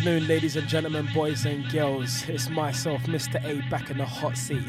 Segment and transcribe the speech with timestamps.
[0.00, 2.26] Afternoon, ladies and gentlemen, boys and girls.
[2.26, 3.34] It's myself, Mr.
[3.44, 4.64] A, back in the hot seat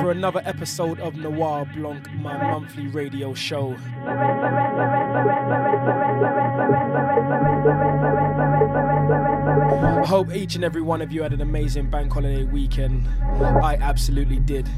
[0.00, 3.76] for another episode of Noir Blanc, my monthly radio show.
[9.94, 13.06] I hope each and every one of you had an amazing bank holiday weekend.
[13.62, 14.68] I absolutely did.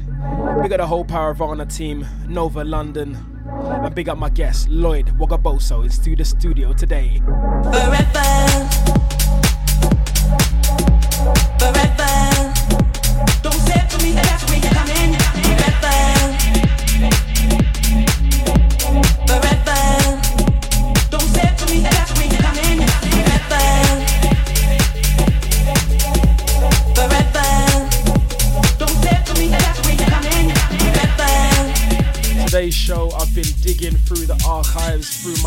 [0.61, 3.17] We got the whole Paravana team, Nova London,
[3.49, 7.23] and big up my guest, Lloyd Wagaboso, is through the studio today.
[7.63, 9.12] Forever.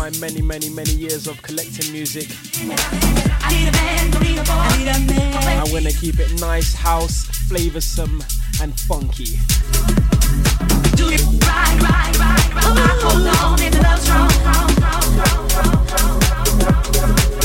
[0.07, 2.29] my many, many, many years of collecting music.
[5.59, 8.23] I'm gonna keep it nice, house, flavorsome,
[8.61, 9.37] and funky.
[10.95, 11.09] Do.
[12.63, 13.79] Hold on, the
[17.03, 17.36] love's.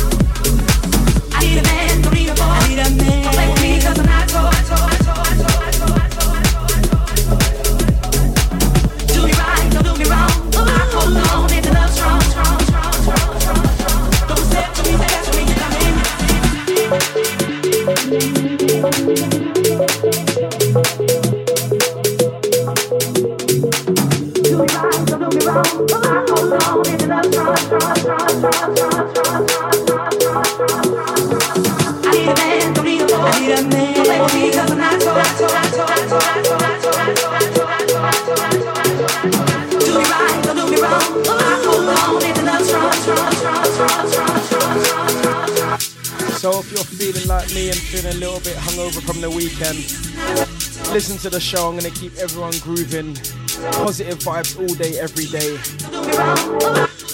[50.93, 51.69] Listen to the show.
[51.69, 53.15] I'm gonna keep everyone grooving,
[53.72, 55.56] positive vibes all day, every day,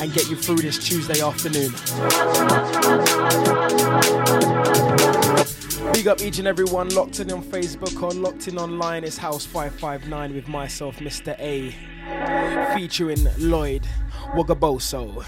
[0.03, 1.73] and get you through this Tuesday afternoon.
[5.93, 9.05] Big up each and every one locked in on Facebook or locked in online.
[9.05, 11.39] It's House 559 with myself, Mr.
[11.39, 11.75] A,
[12.75, 13.87] featuring Lloyd
[14.35, 15.25] Wagaboso.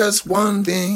[0.00, 0.89] Just one thing,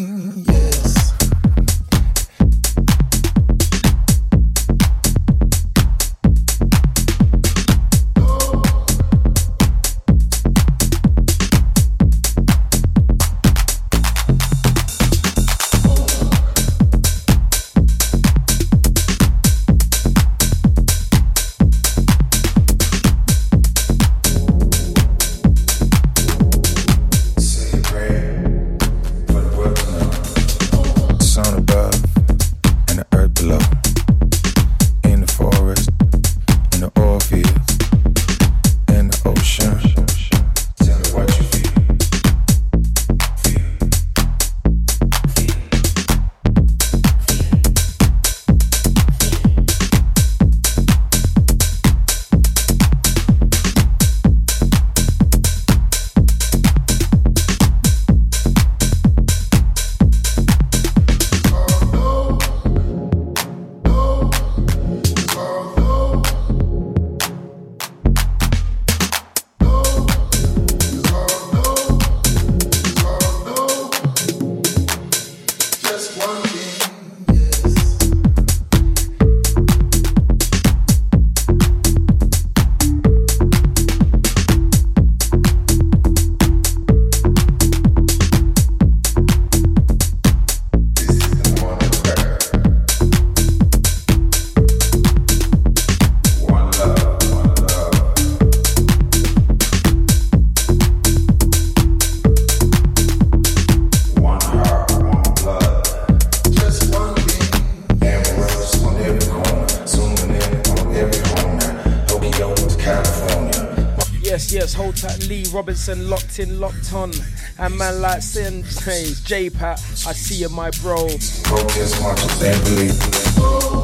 [115.86, 117.12] Robinson locked in, locked on.
[117.58, 121.08] And man like Sin says, J Pat, I see you, my bro.
[121.08, 123.83] Focus, watch, believe.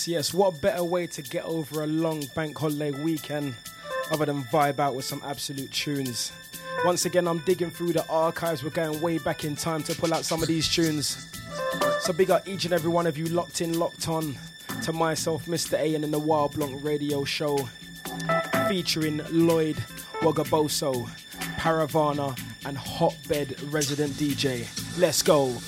[0.00, 0.32] Yes, yes.
[0.32, 3.54] What better way to get over a long bank holiday weekend
[4.10, 6.32] other than vibe out with some absolute tunes?
[6.86, 8.64] Once again, I'm digging through the archives.
[8.64, 11.28] We're going way back in time to pull out some of these tunes.
[12.00, 14.38] So big up each and every one of you locked in, locked on
[14.84, 15.78] to myself, Mr.
[15.78, 17.58] A, and in the Noir Blanc Radio Show
[18.70, 19.76] featuring Lloyd
[20.20, 21.10] Wagaboso,
[21.58, 24.66] Paravana, and Hotbed Resident DJ.
[24.98, 25.58] Let's go.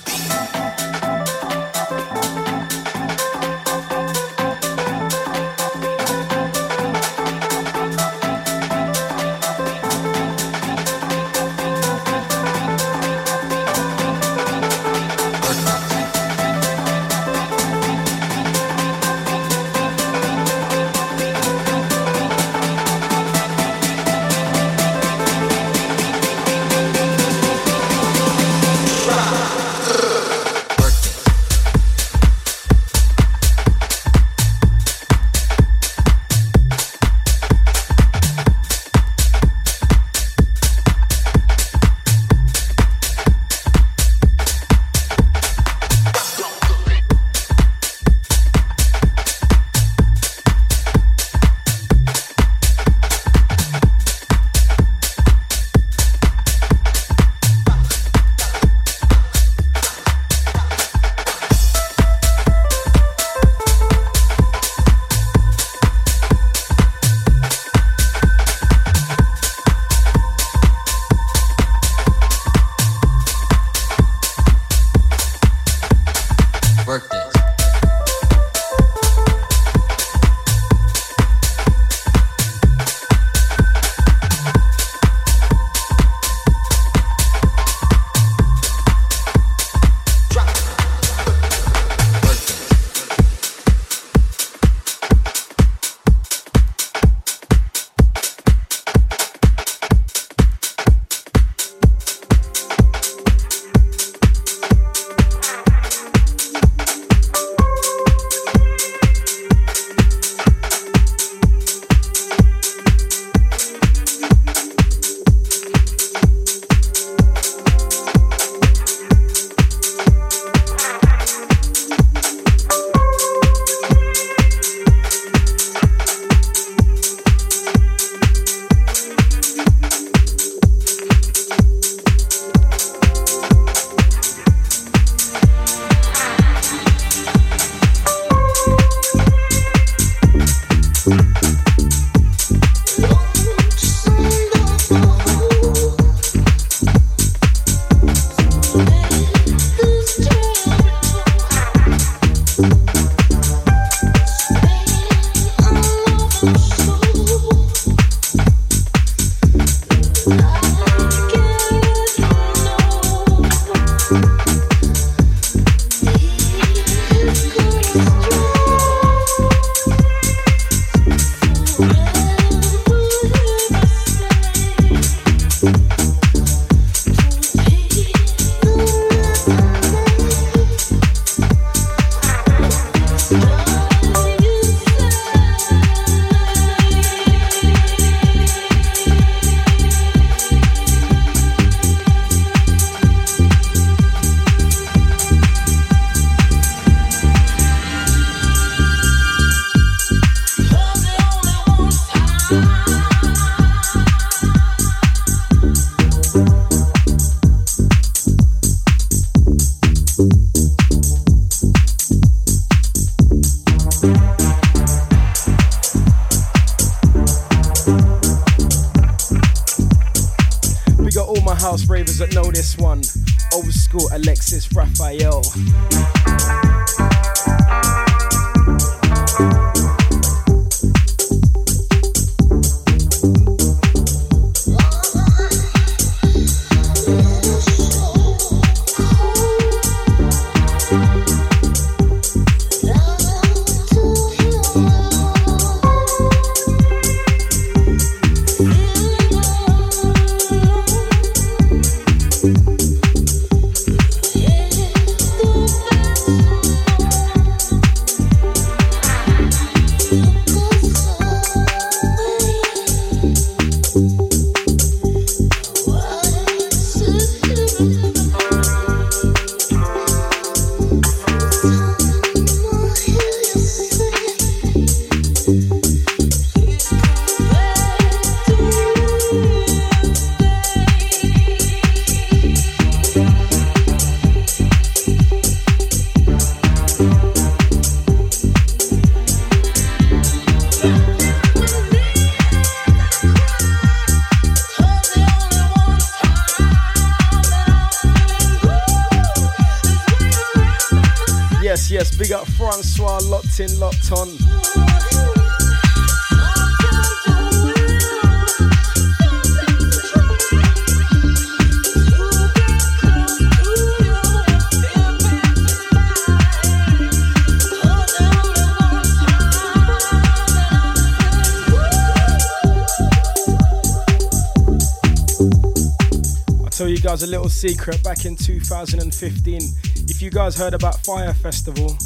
[327.63, 329.61] Secret back in 2015
[330.09, 331.97] if you guys heard about Fyre Festival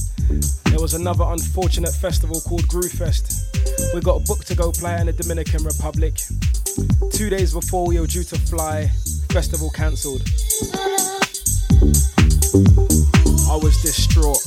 [0.65, 3.55] there was another unfortunate festival called Groove Fest.
[3.95, 6.13] We got booked to go play in the Dominican Republic.
[7.11, 8.91] Two days before we were due to fly,
[9.31, 10.21] festival cancelled.
[13.49, 14.45] I was distraught.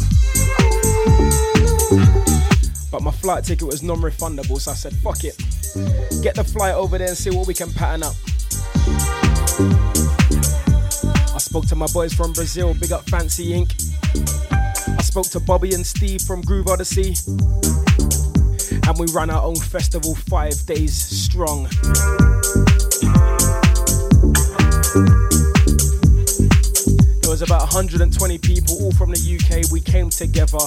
[2.93, 5.37] But my flight ticket was non refundable, so I said, fuck it.
[6.23, 8.15] Get the flight over there and see what we can pattern up.
[11.51, 13.75] Spoke to my boys from Brazil, big up Fancy Inc.
[14.87, 17.17] I spoke to Bobby and Steve from Groove Odyssey.
[18.87, 21.65] And we ran our own festival five days strong.
[27.19, 29.73] There was about 120 people, all from the UK.
[29.73, 30.65] We came together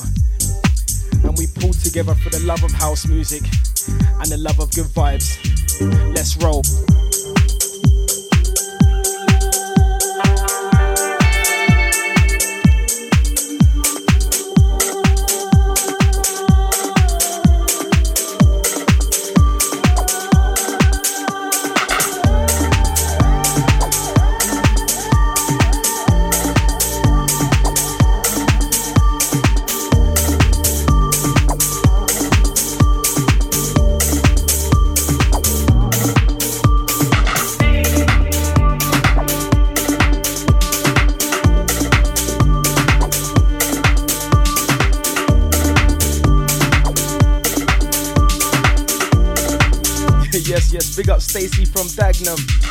[1.24, 3.44] and we pulled together for the love of house music
[3.88, 5.40] and the love of good vibes.
[6.14, 6.62] Let's roll.
[51.34, 52.63] Stacy from Dagenham.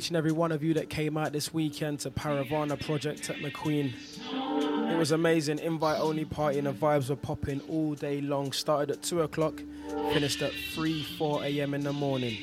[0.00, 3.36] Each and every one of you that came out this weekend to Paravana Project at
[3.36, 3.92] McQueen.
[4.90, 5.58] It was amazing.
[5.58, 8.52] Invite only party and the vibes were popping all day long.
[8.52, 9.62] Started at 2 o'clock,
[10.14, 11.74] finished at 3, 4 a.m.
[11.74, 12.38] in the morning.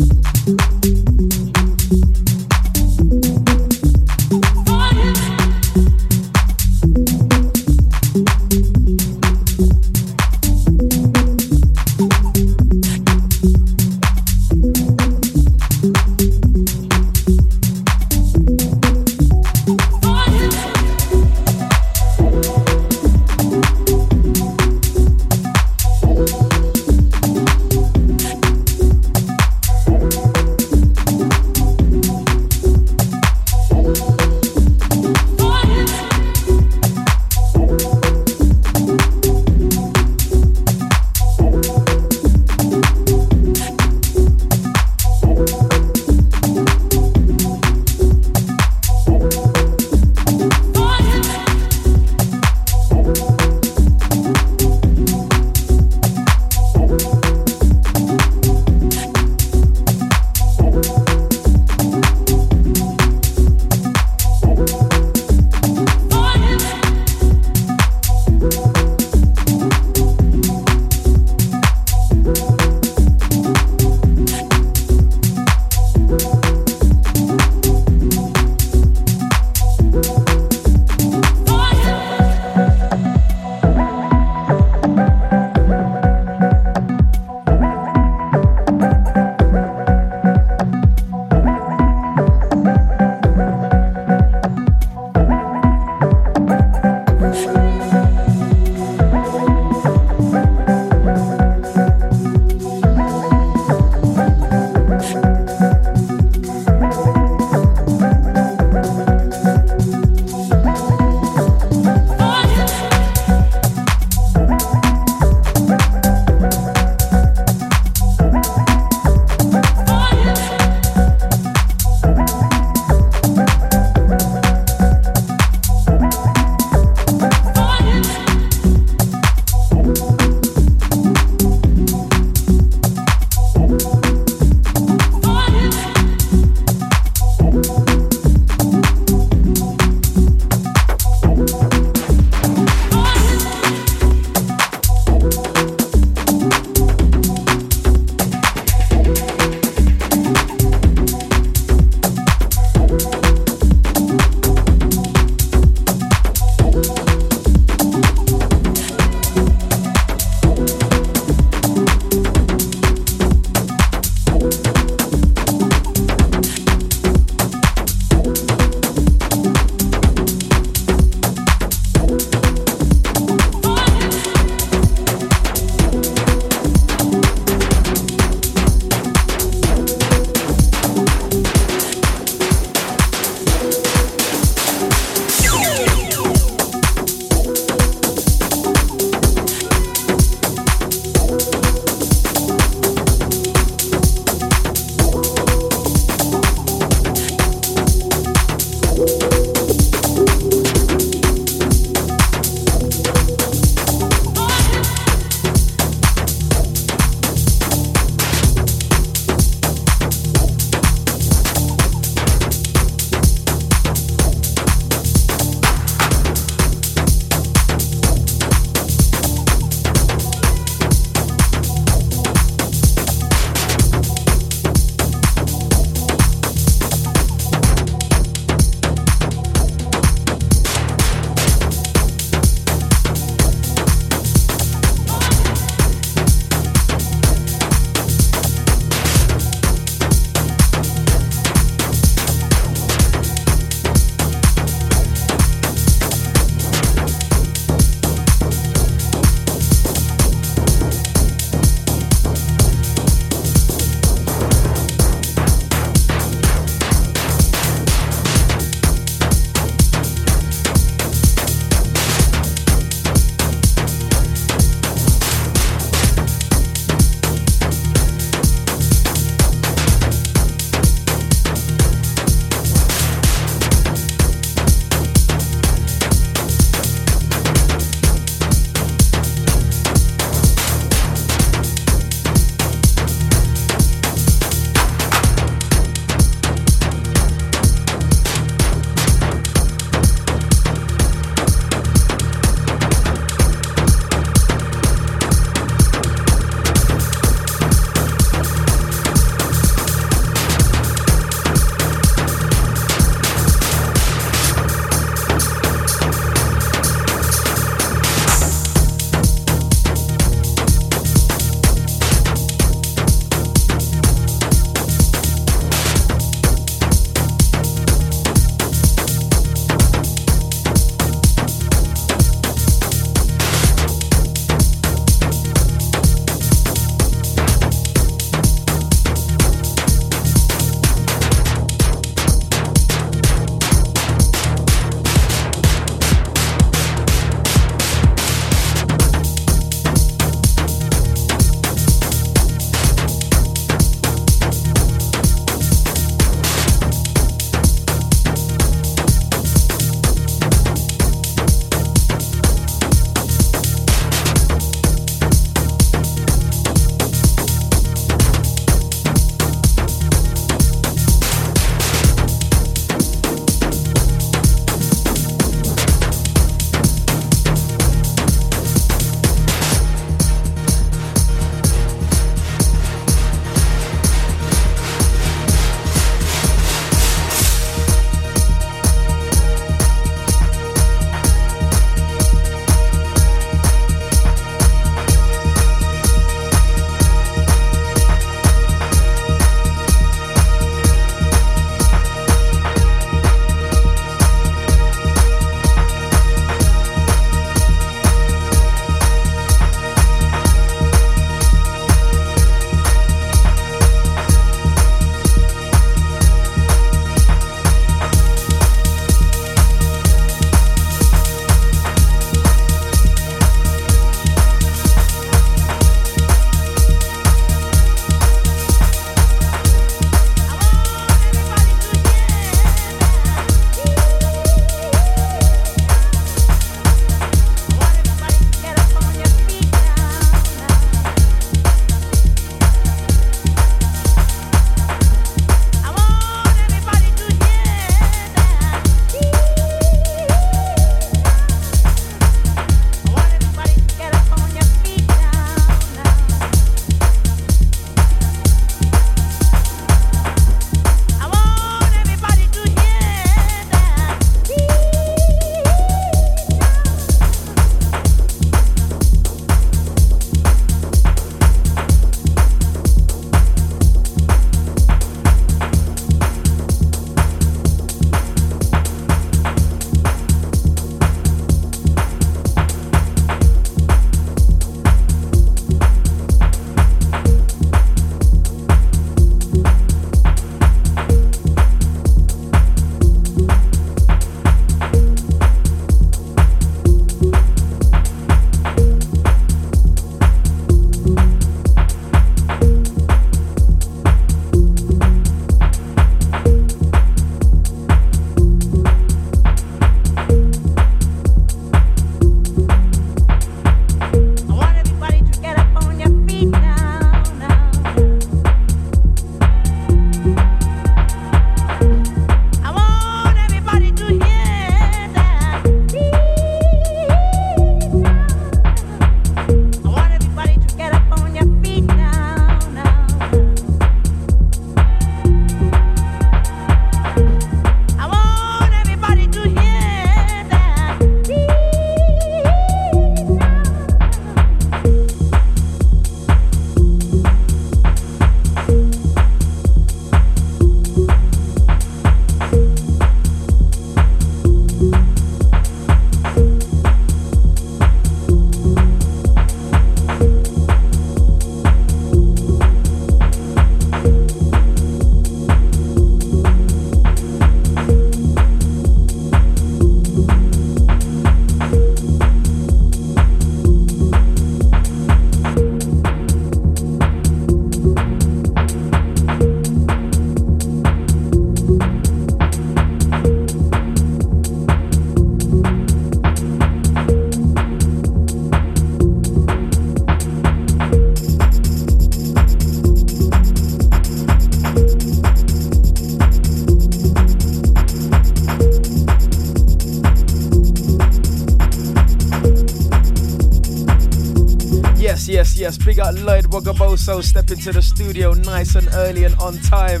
[596.94, 597.22] Wagaboso.
[597.22, 600.00] Step into the studio nice and early and on time.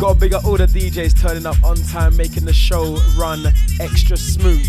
[0.00, 3.46] Got to big up all the DJs turning up on time, making the show run
[3.80, 4.66] extra smooth.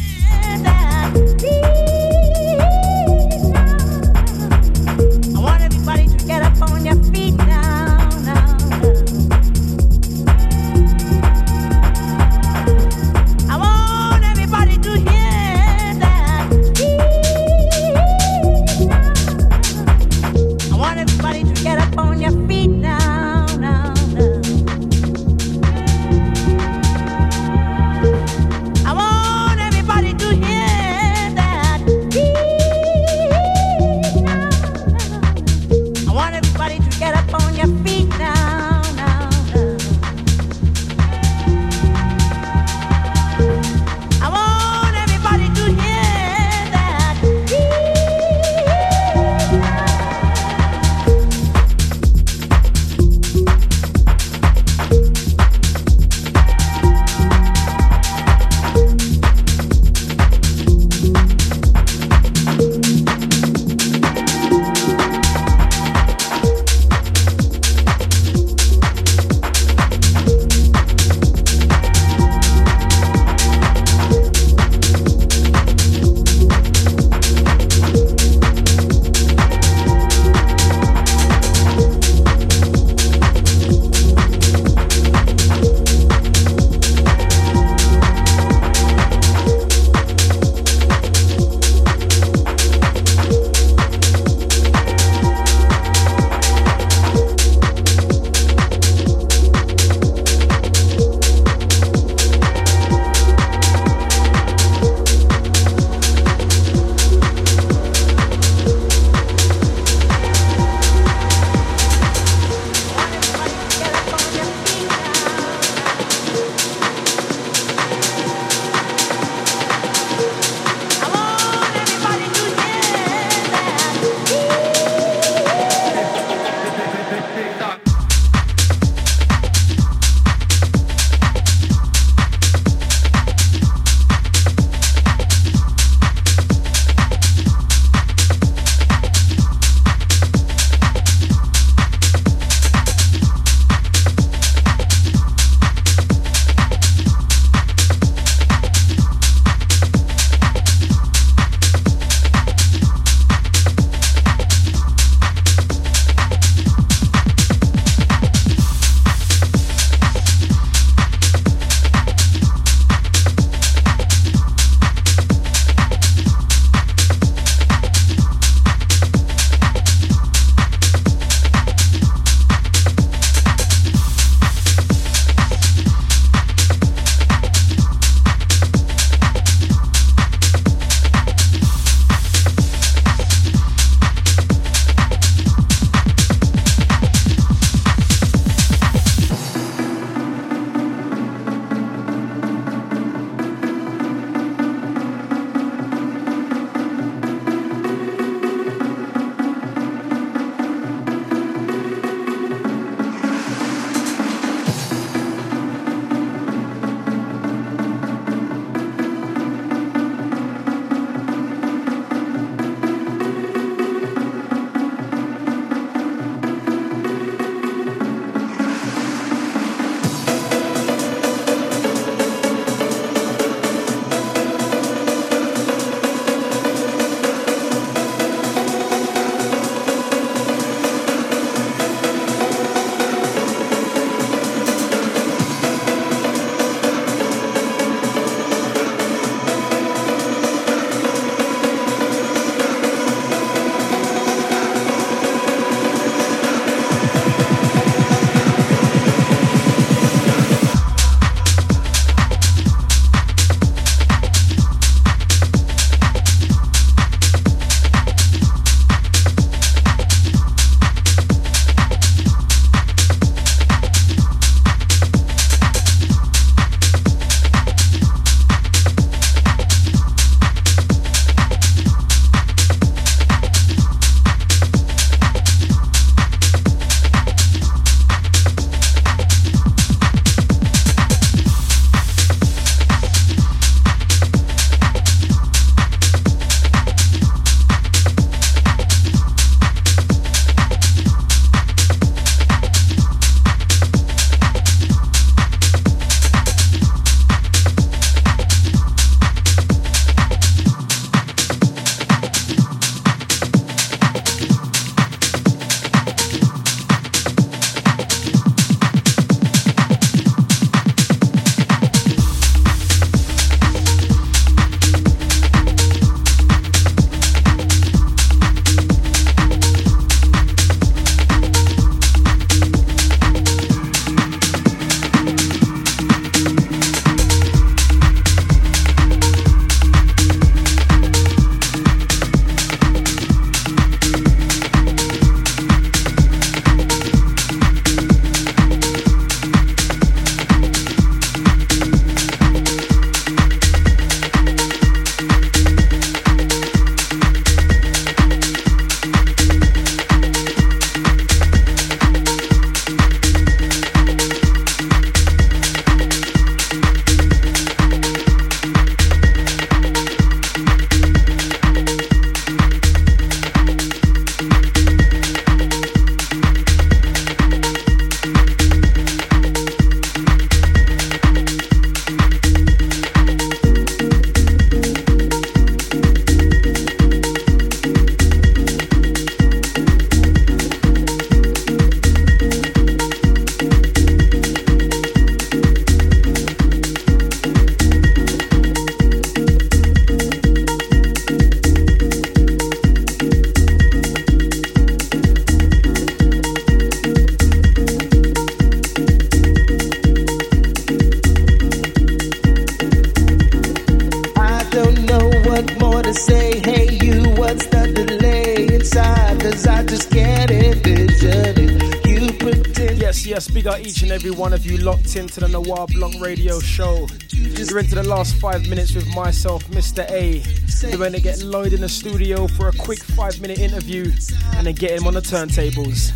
[415.10, 417.08] Locked into the Noir Blanc radio show.
[417.32, 420.08] You're into the last five minutes with myself, Mr.
[420.10, 420.44] A.
[420.84, 424.12] We're going to get Lloyd in the studio for a quick five minute interview
[424.56, 426.14] and then get him on the turntables.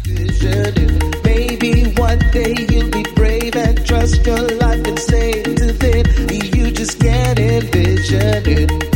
[1.24, 6.72] Maybe one day you'll be brave and trust your life and say to them, you
[6.72, 8.93] just can't envision it.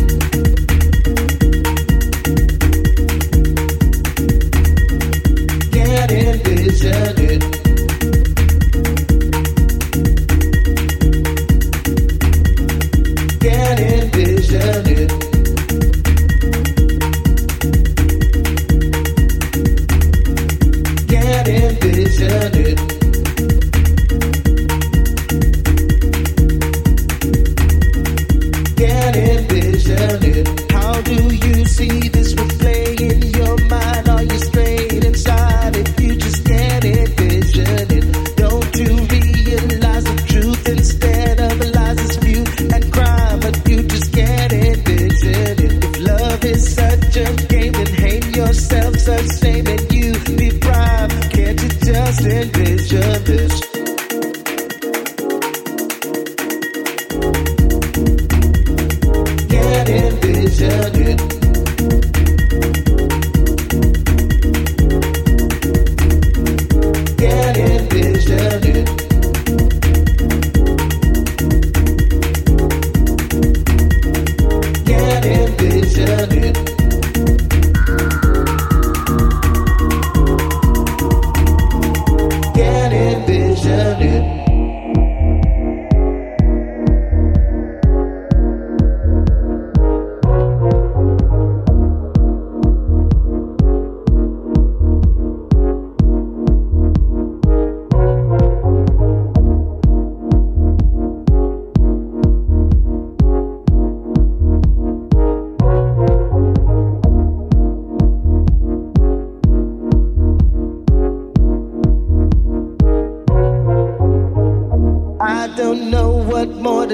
[75.78, 76.77] Envision it.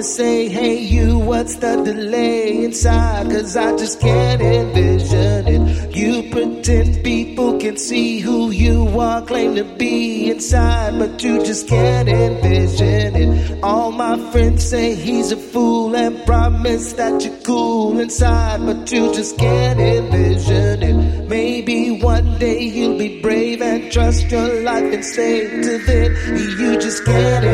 [0.04, 0.50] Say.
[0.50, 3.30] Hey, you, what's the delay inside?
[3.32, 5.96] Cause I just can't envision it.
[5.96, 11.68] You pretend people can see who you are, claim to be inside, but you just
[11.68, 13.64] can't envision it.
[13.64, 19.14] All my friends say he's a fool and promise that you're cool inside, but you
[19.14, 21.30] just can't envision it.
[21.30, 26.12] Maybe one day you'll be brave and trust your life and say to them,
[26.60, 27.46] you just can't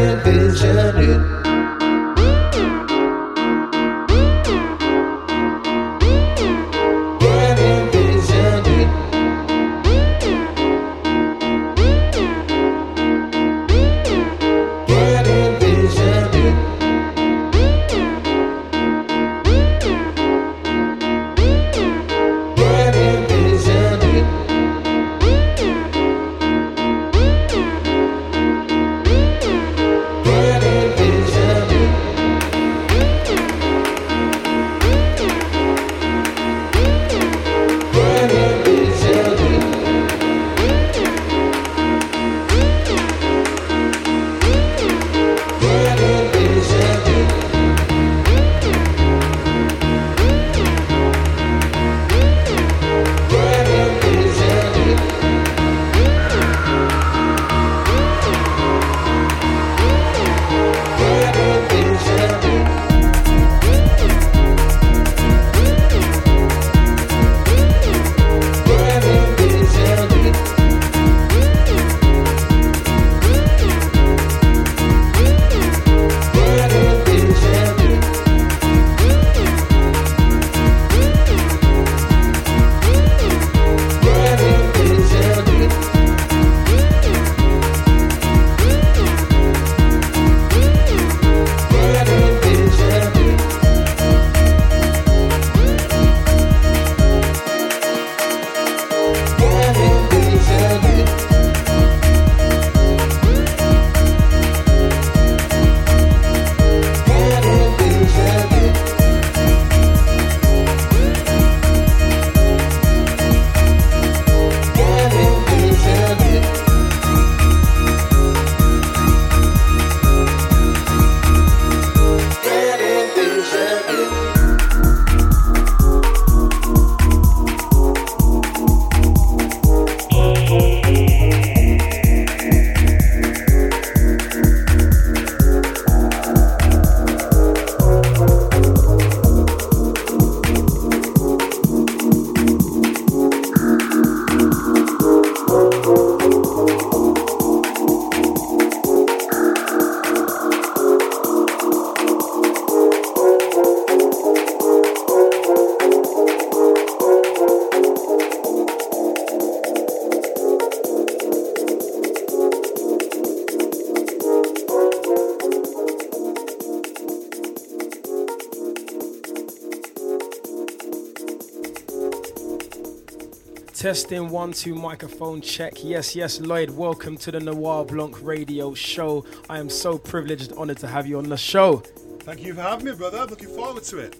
[173.89, 175.83] Testing one, two, microphone check.
[175.83, 179.25] Yes, yes, Lloyd, welcome to the Noir Blanc radio show.
[179.49, 181.77] I am so privileged and honored to have you on the show.
[182.19, 183.25] Thank you for having me, brother.
[183.25, 184.15] Looking forward to it.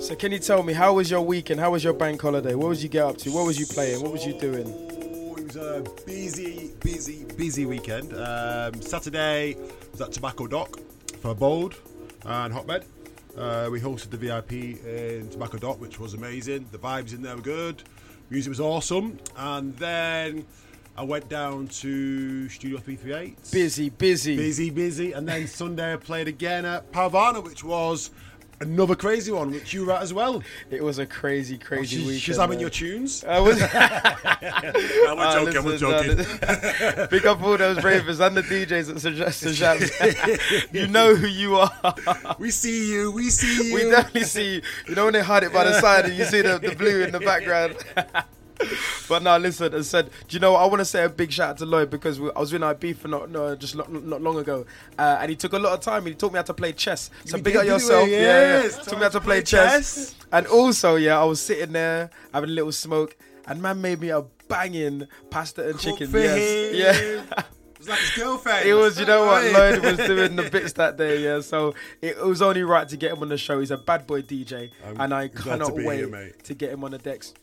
[0.00, 1.60] So, can you tell me, how was your weekend?
[1.60, 2.56] How was your bank holiday?
[2.56, 3.30] What was you get up to?
[3.30, 4.02] What was you playing?
[4.02, 4.66] What was you doing?
[4.66, 8.12] Oh, it was a busy, busy, busy weekend.
[8.12, 9.56] Um, Saturday
[9.92, 10.80] was at Tobacco Dock
[11.20, 11.76] for Bold
[12.24, 12.86] and Hotbed.
[13.38, 14.52] Uh, we hosted the VIP
[14.84, 16.66] in Tobacco Dock, which was amazing.
[16.72, 17.84] The vibes in there were good.
[18.32, 19.18] Music was awesome.
[19.36, 20.46] And then
[20.96, 23.36] I went down to Studio 338.
[23.52, 24.36] Busy, busy.
[24.36, 25.12] Busy, busy.
[25.12, 28.10] And then Sunday I played again at Pavana, which was
[28.62, 30.42] another crazy one, which you were at as well.
[30.70, 32.20] It was a crazy, crazy She's, weekend.
[32.22, 33.24] she's having your tunes.
[33.24, 33.60] I was.
[33.72, 36.16] I'm Ah, joking, I'm joking.
[36.16, 40.72] no, Big up all those ravers and the DJs at Sajabs.
[40.72, 41.70] you know who you are.
[42.38, 43.74] We see you, we see you.
[43.74, 44.62] we definitely see you.
[44.88, 47.02] You know when they hide it by the side and you see the, the blue
[47.02, 47.76] in the background.
[49.08, 50.62] but now listen, as said, do you know what?
[50.62, 52.62] I want to say a big shout out to Lloyd because we, I was in
[52.78, 54.66] beef for not no, just not, not long ago,
[54.98, 56.06] uh, and he took a lot of time.
[56.06, 57.10] He taught me how to play chess.
[57.24, 58.06] So We big up yourself.
[58.06, 58.12] we?
[58.12, 58.68] Yeah, yeah.
[58.68, 60.14] Taught me how to play, chess.
[60.30, 64.10] And also, yeah, I was sitting there having a little smoke, and man made me
[64.10, 66.10] a banging pasta and Cook chicken.
[66.12, 66.74] Yes, him.
[66.76, 67.44] yeah.
[67.74, 68.68] It was like his girlfriend.
[68.68, 69.44] It was, you know what.
[69.52, 71.40] Lloyd was doing the bits that day, yeah.
[71.40, 73.58] So it, was only right to get him on the show.
[73.58, 76.92] He's a bad boy DJ, I'm and I cannot wait here, to get him on
[76.92, 77.34] the decks.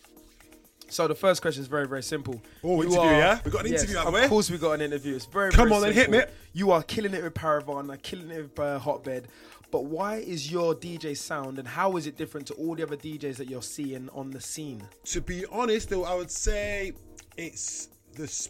[0.90, 2.42] So the first question is very, very simple.
[2.64, 3.40] Oh, interview, yeah?
[3.44, 4.28] We got an yes, interview, have Of we?
[4.28, 5.16] course, we got an interview.
[5.16, 6.22] It's very, Come very on then, hit me.
[6.54, 9.28] You are killing it with Paravana, killing it with uh, Hotbed.
[9.72, 12.98] But why is your DJ sound, and how is it different to all the other
[12.98, 14.82] DJs that you're seeing on the scene?
[15.06, 16.94] To be honest, though, I would say
[17.38, 18.50] it's this.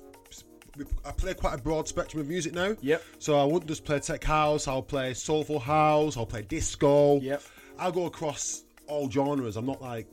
[1.04, 2.74] I play quite a broad spectrum of music now.
[2.80, 3.04] Yep.
[3.18, 4.66] So I wouldn't just play tech house.
[4.66, 6.16] I'll play soulful house.
[6.16, 7.20] I'll play disco.
[7.20, 7.42] Yep.
[7.78, 9.58] I'll go across all genres.
[9.58, 10.08] I'm not like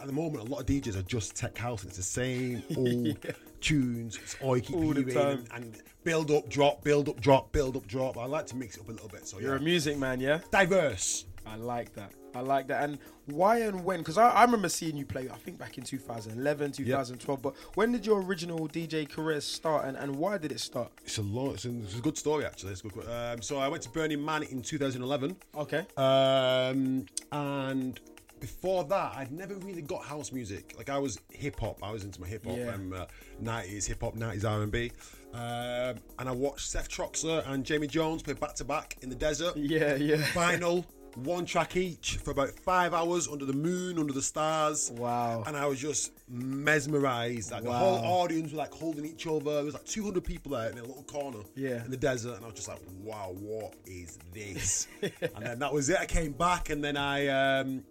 [0.00, 0.46] at the moment.
[0.46, 1.82] A lot of DJs are just tech house.
[1.82, 3.18] and It's the same old
[3.60, 4.18] tunes.
[4.22, 5.44] It's all you keep All hearing time.
[5.54, 8.16] and build up, drop, build up, drop, build up, drop.
[8.18, 9.26] I like to mix it up a little bit.
[9.26, 10.40] So You're yeah, a music man, yeah.
[10.50, 11.24] diverse.
[11.46, 12.12] I like that.
[12.34, 12.82] I like that.
[12.84, 14.00] And why and when?
[14.00, 17.40] Because I, I remember seeing you play, I think back in 2011, 2012.
[17.40, 20.90] But when did your original DJ career start and, and why did it start?
[21.04, 21.54] It's a long.
[21.54, 22.72] It's a, it's a good story actually.
[22.72, 23.08] It's a good.
[23.08, 25.34] Um, so I went to Burning Man in 2011.
[25.56, 25.86] Okay.
[25.96, 27.98] Um, and
[28.40, 30.74] before that, I'd never really got house music.
[30.76, 31.78] Like I was hip hop.
[31.82, 32.56] I was into my hip hop.
[32.56, 32.74] Yeah.
[32.74, 33.06] Um, uh,
[33.42, 34.92] 90s hip hop, 90s R&B.
[35.34, 39.14] Um, and I watched Seth Troxler and Jamie Jones play back to back in the
[39.16, 39.54] desert.
[39.56, 40.16] Yeah, yeah.
[40.32, 40.84] Vinyl,
[41.16, 44.90] one track each for about five hours under the moon, under the stars.
[44.94, 45.44] Wow.
[45.46, 47.50] And I was just mesmerized.
[47.52, 49.40] Like the whole audience were like holding each other.
[49.56, 51.84] There was like 200 people there in a little corner Yeah.
[51.84, 52.36] in the desert.
[52.36, 54.88] And I was just like, wow, what is this?
[55.02, 55.12] and
[55.46, 55.98] then that was it.
[55.98, 57.28] I came back and then I
[57.60, 57.82] um,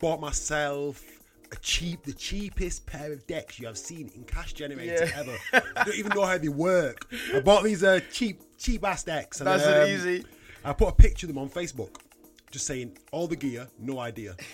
[0.00, 1.02] bought myself
[1.52, 5.10] a cheap, the cheapest pair of decks you have seen in Cash Generator Yeah.
[5.20, 5.36] ever.
[5.76, 7.06] I don't even know how they work.
[7.34, 9.40] I bought these uh, cheap, cheap ass decks.
[9.40, 10.24] And That's then, an easy.
[10.64, 11.96] I put a picture of them on Facebook,
[12.50, 14.36] just saying all the gear, no idea.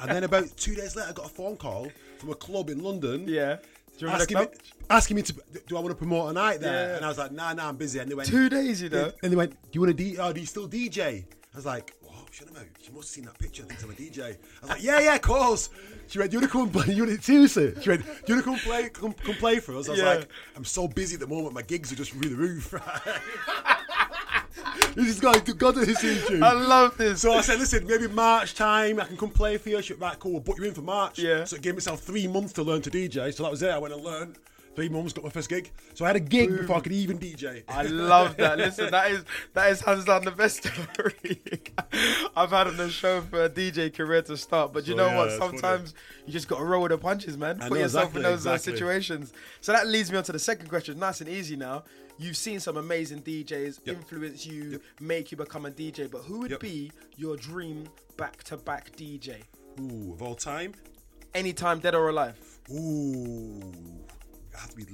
[0.00, 2.78] And then about two days later, I got a phone call from a club in
[2.84, 3.24] London.
[3.26, 3.56] Yeah.
[4.00, 4.46] Asking me,
[4.88, 5.32] asking me to,
[5.66, 6.90] do I want to promote a night there?
[6.90, 6.96] Yeah.
[6.98, 7.98] And I was like, nah, nah, I'm busy.
[7.98, 9.10] And they went, Two days, you know.
[9.24, 10.16] and they went, do you want to D?
[10.16, 11.24] Oh, do you still DJ?
[11.52, 11.94] I was like,
[12.28, 13.64] whoa, shut up, She must have seen that picture.
[13.64, 14.22] I think I'm a DJ.
[14.22, 15.70] I was like, yeah, yeah, of course.
[16.08, 16.94] She went, do you want to come and play?
[16.94, 17.74] You want to, seriously?
[17.80, 19.88] She went, do you want to come play, come, come play for us?
[19.88, 20.06] I was Yeah.
[20.14, 21.54] like, I'm so busy at the moment.
[21.54, 22.74] My gigs are just through the roof.
[24.94, 26.42] this guy, God, this is you.
[26.42, 27.22] I love this.
[27.22, 29.80] So I said, listen, maybe March time, I can come play for you.
[29.82, 31.18] She went, right, cool, we'll book you in for March.
[31.18, 31.44] Yeah.
[31.44, 33.32] So it gave myself three months to learn to DJ.
[33.34, 33.70] So that was it.
[33.70, 34.36] I went and learned.
[34.78, 35.72] Three months, got my first gig.
[35.94, 37.64] So I had a gig before I could even DJ.
[37.68, 38.58] I love that.
[38.60, 40.62] Listen, that is that is hands down the best
[40.92, 41.42] story
[42.36, 44.72] I've had on the show for a DJ career to start.
[44.72, 45.32] But you So, know yeah, what?
[45.32, 45.94] Sometimes
[46.26, 47.56] you just got to roll with the punches, man.
[47.60, 48.72] I Put know, yourself in exactly, those uh, exactly.
[48.74, 49.32] situations.
[49.62, 50.96] So that leads me on to the second question.
[51.00, 51.82] Nice and easy now.
[52.16, 53.96] You've seen some amazing DJs Yep.
[53.96, 56.08] influence you, make you become a DJ.
[56.08, 56.60] But who would Yep.
[56.60, 59.42] be your dream back-to-back DJ?
[59.80, 60.72] Ooh, of all time?
[61.34, 62.38] Anytime, dead or alive.
[62.70, 63.72] Ooh,
[64.64, 64.86] it to be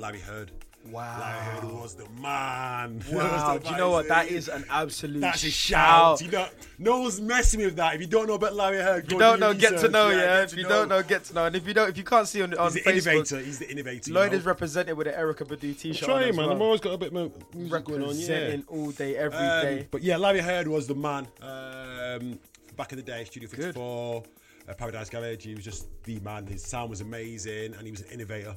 [0.00, 0.50] Larry Heard.
[0.86, 1.18] Wow.
[1.20, 3.02] Larry Heard was the man.
[3.12, 3.58] Wow.
[3.58, 4.08] Do you know what?
[4.08, 6.20] That is an absolute That's a shout.
[6.20, 6.22] shout.
[6.24, 6.46] You know,
[6.78, 7.94] no one's messing with that.
[7.96, 10.08] If you don't know about Larry Heard, If you don't do know, get to know.
[10.08, 10.16] Yeah.
[10.44, 10.68] get If you know.
[10.70, 11.44] don't know, get to know.
[11.46, 13.38] And if you don't, if you can't see on on he's the Facebook, innovator.
[13.40, 14.12] He's the innovator.
[14.12, 16.06] Lloyd you is represented with the Erykah Badu t-shirt.
[16.08, 16.46] trying, man.
[16.46, 16.52] well.
[16.54, 18.16] I've always got a bit more music going on.
[18.18, 18.56] Yeah.
[18.68, 19.88] All day, every Um, day.
[19.90, 21.26] But yeah, Larry Heard was the man.
[21.42, 22.38] Um,
[22.76, 24.22] back in the day, Studio 54,
[24.68, 26.46] uh, Paradise Garage, he was just the man.
[26.46, 28.54] His sound was amazing and he was an innovator.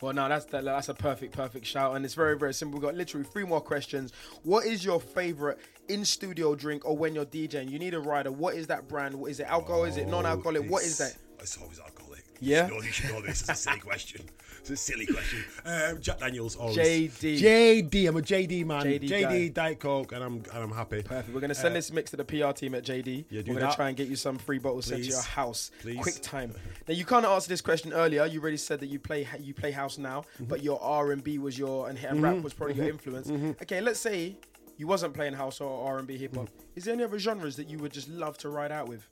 [0.00, 2.78] Well, no, that's that, that's a perfect, perfect shout, and it's very, very simple.
[2.78, 4.12] We've got literally three more questions.
[4.42, 5.58] What is your favorite
[5.88, 7.70] in-studio drink, or when you're DJing?
[7.70, 8.30] You need a rider.
[8.30, 9.14] What is that brand?
[9.14, 9.46] What is it?
[9.46, 9.84] Alcohol?
[9.84, 10.70] is it non-alcoholic?
[10.70, 11.16] What is that?
[11.40, 12.24] It's always alcoholic.
[12.40, 12.66] Yeah.
[12.66, 13.40] No, you should know this.
[13.40, 14.22] It's a silly question.
[14.68, 15.44] It's a silly question.
[15.66, 16.54] Um, Jack Daniels.
[16.54, 16.76] Always.
[16.76, 17.40] JD.
[17.40, 18.08] JD.
[18.08, 18.84] I'm a JD man.
[18.84, 19.54] JD JD.
[19.54, 21.02] Diet Coke, and I'm and I'm happy.
[21.02, 21.34] Perfect.
[21.34, 23.24] We're gonna send Uh, this mix to the PR team at JD.
[23.30, 23.74] Yeah, do We're gonna that.
[23.76, 25.72] try and get you some free bottles sent to your house.
[25.80, 25.98] Please.
[25.98, 26.52] Quick time.
[26.88, 28.26] Now you kind of answered this question earlier.
[28.26, 30.44] You already said that you play you play house now, Mm-hmm.
[30.44, 33.26] but your R and B was your and, and rap was probably your influence.
[33.28, 33.50] Mm-hmm.
[33.62, 34.36] Okay, let's say
[34.78, 36.48] you wasn't playing house or R and B hip hop.
[36.76, 39.08] Is there any other genres that you would just love to ride out with?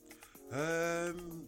[0.53, 1.47] Um,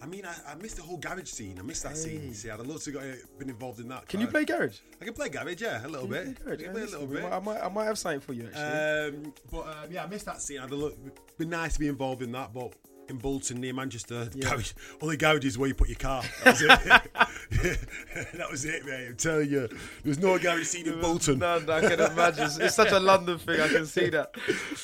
[0.00, 1.58] I mean, I, I missed the whole garage scene.
[1.58, 2.32] I missed that scene.
[2.32, 4.06] See, I'd love to have got, been involved in that.
[4.08, 4.78] Can you Uh, play garage?
[5.00, 6.24] I can play garage, yeah, a little Can bit.
[6.36, 6.60] play garage?
[6.62, 7.22] Yeah, play a little bit.
[7.22, 9.18] might- I might, I might have something for you actually.
[9.26, 10.60] Um, but um, yeah, I missed that scene.
[10.60, 10.96] I'd look,
[11.36, 12.74] been nice to be involved in that, but
[13.08, 14.50] in Bolton near Manchester, Yeah.
[14.50, 16.22] garage, only garages where you put your car.
[16.44, 16.68] That was it.
[18.34, 19.06] that was it, mate.
[19.08, 19.68] I'm telling you,
[20.04, 21.38] there's no garage scene in Bolton.
[21.38, 22.44] No, no, I can imagine.
[22.44, 23.60] It's- It's such a London thing.
[23.60, 24.34] I can see that.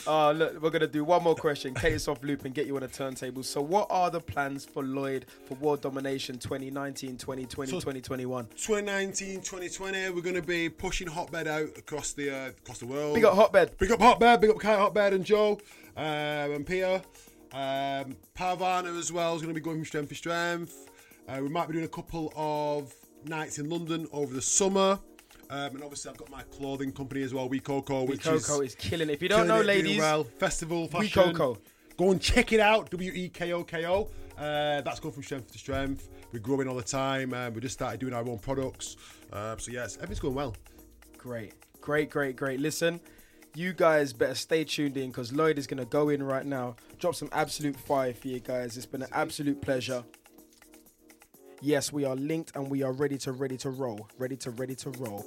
[0.06, 2.76] Uh, look, we're gonna do one more question, take us off loop, and get you
[2.76, 3.42] on a turntable.
[3.42, 8.46] So, what are the plans for Lloyd for World Domination 2019, 2020, So- 2021?
[8.56, 13.14] 2019, 2020, we're going to be pushing Hotbed out across the uh, across the world.
[13.14, 13.76] Big up Hotbed.
[13.78, 15.58] Big up Hotbed, big up Kite Hotbed and Joe
[15.96, 17.02] um, and Pia.
[17.55, 20.90] Um, Parvana as well is going to be going from strength to strength.
[21.28, 22.92] Uh, we might be doing a couple of
[23.26, 24.98] nights in London over the summer.
[25.50, 28.72] Um, and obviously, I've got my clothing company as well, We Koko, which Coco is
[28.72, 29.14] is killing it.
[29.14, 30.24] If you don't know, it, ladies, well.
[30.24, 31.09] Festival We.
[31.09, 31.59] Coco.
[31.96, 32.90] Go and check it out.
[32.90, 34.11] W E K O K O.
[34.36, 36.09] Uh, that's going from strength to strength.
[36.32, 37.32] We're growing all the time.
[37.34, 38.96] Um, we just started doing our own products.
[39.32, 40.57] Uh, so yes, everything's going well.
[41.16, 42.59] Great, great, great, great.
[42.59, 42.98] Listen,
[43.55, 47.14] you guys better stay tuned in because Lloyd is gonna go in right now, drop
[47.14, 48.76] some absolute fire for you guys.
[48.76, 50.05] It's been an absolute pleasure.
[51.61, 54.09] Yes, we are linked and we are ready to ready to roll.
[54.18, 55.24] Ready to ready to roll.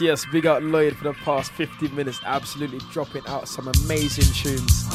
[0.00, 0.32] yes, yes.
[0.32, 4.86] Big up Lloyd for the past 15 minutes, absolutely dropping out some amazing tunes.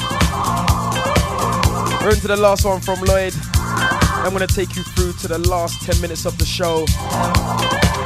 [2.01, 3.33] We're into the last one from Lloyd.
[3.53, 6.85] I'm going to take you through to the last 10 minutes of the show.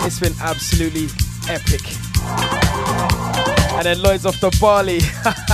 [0.05, 1.07] It's been absolutely
[1.47, 1.81] epic.
[3.77, 4.99] And then Lloyd's off to Bali.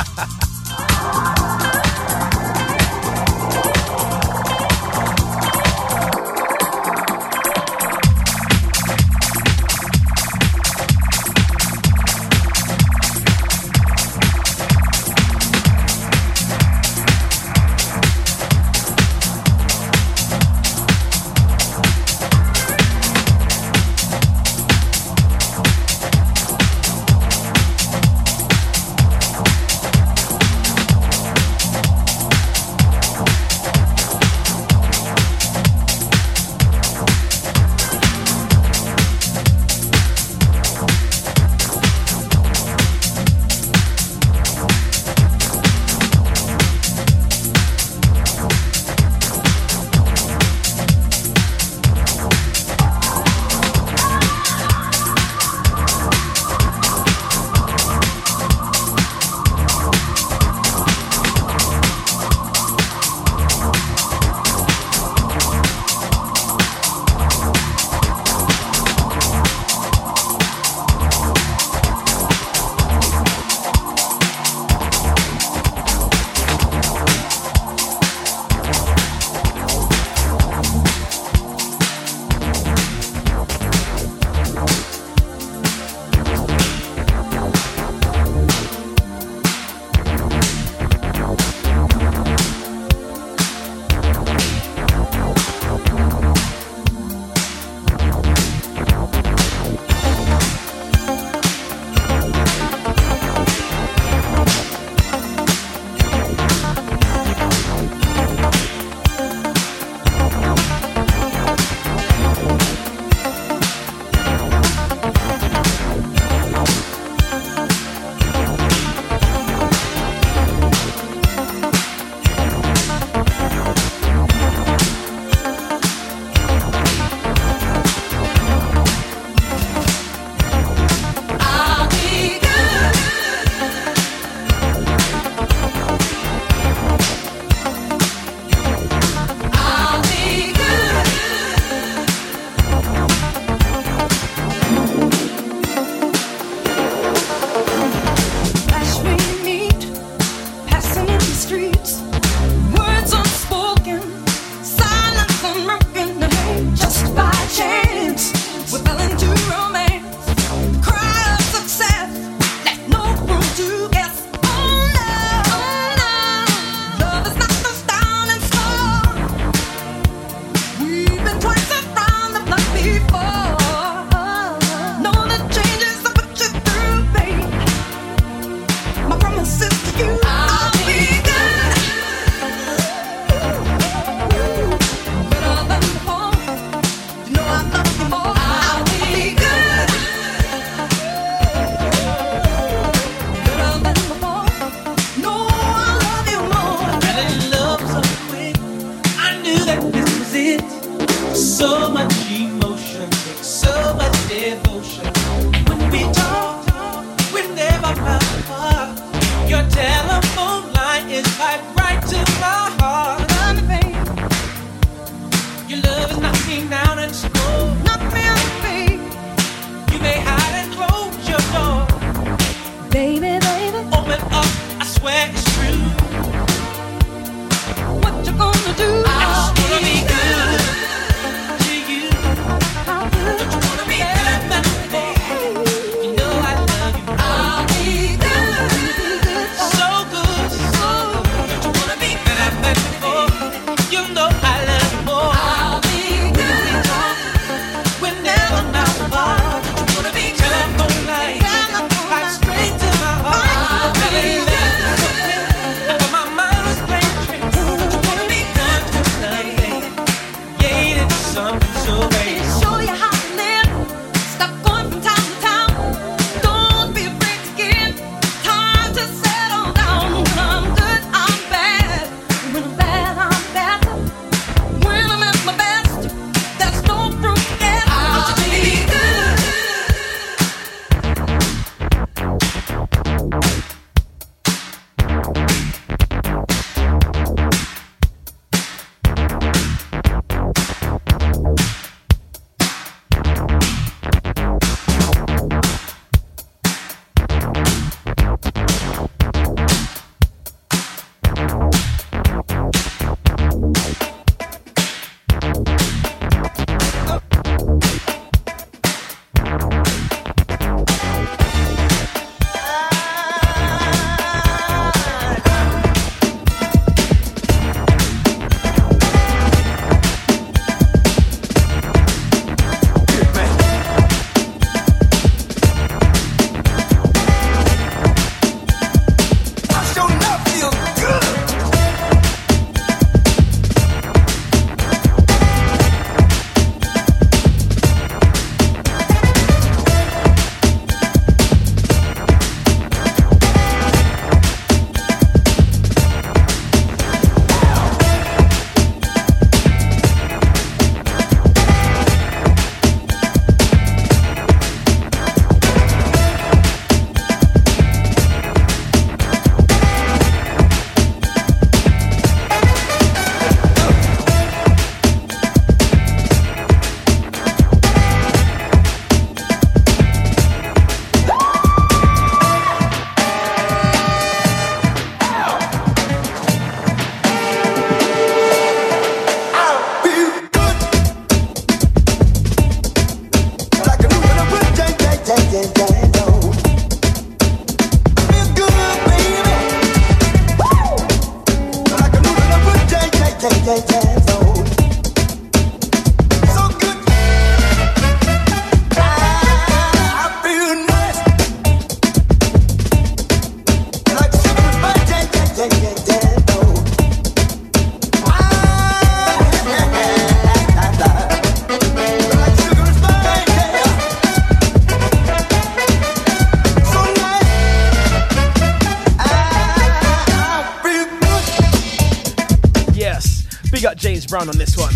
[424.38, 424.94] Brown on this one.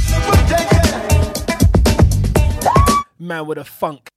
[3.18, 4.12] Man with a funk.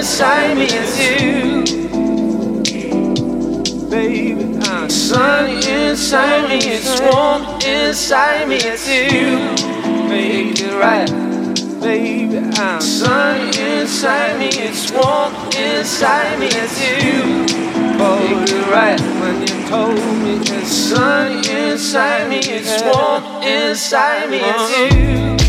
[0.00, 0.64] Inside me.
[0.64, 1.60] It's you.
[3.90, 4.58] baby.
[4.62, 9.36] I'm sunny inside me, it's warm inside me, it's you.
[10.08, 11.06] Make right,
[11.82, 12.38] baby.
[12.38, 17.44] I'm sunny inside me, it's warm inside me, it's you.
[18.00, 24.40] Make it right when you told me it's sunny inside me, it's warm inside me,
[24.40, 25.39] it's you.